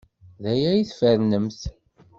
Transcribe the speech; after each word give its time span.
D 0.43 0.45
aya 0.51 0.69
ay 0.71 0.83
tfernemt. 0.85 1.61